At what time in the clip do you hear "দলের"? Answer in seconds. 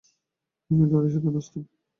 0.91-1.11